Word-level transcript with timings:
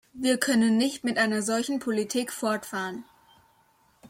Wir 0.15 0.39
können 0.39 0.77
nicht 0.77 1.03
mit 1.03 1.19
einer 1.19 1.43
solchen 1.43 1.77
Politik 1.77 2.33
fortfahren. 2.33 3.05